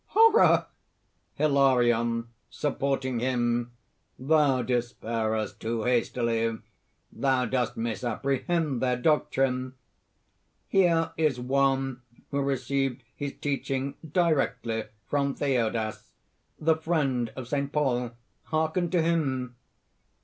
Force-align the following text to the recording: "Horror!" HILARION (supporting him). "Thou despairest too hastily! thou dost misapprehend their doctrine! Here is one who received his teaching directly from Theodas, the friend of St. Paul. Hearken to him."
"Horror!" 0.07 0.65
HILARION 1.35 2.29
(supporting 2.49 3.19
him). 3.19 3.71
"Thou 4.17 4.63
despairest 4.63 5.59
too 5.59 5.83
hastily! 5.83 6.57
thou 7.11 7.45
dost 7.45 7.77
misapprehend 7.77 8.81
their 8.81 8.97
doctrine! 8.97 9.75
Here 10.67 11.11
is 11.17 11.39
one 11.39 12.01
who 12.31 12.41
received 12.41 13.03
his 13.15 13.33
teaching 13.39 13.93
directly 14.03 14.85
from 15.07 15.35
Theodas, 15.35 16.13
the 16.59 16.77
friend 16.77 17.31
of 17.35 17.47
St. 17.47 17.71
Paul. 17.71 18.13
Hearken 18.45 18.89
to 18.89 19.03
him." 19.03 19.55